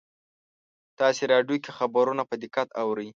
تاسې 0.99 1.23
راډیو 1.33 1.61
کې 1.63 1.71
خبرونه 1.77 2.23
په 2.29 2.35
دقت 2.43 2.67
اورئ 2.81 3.09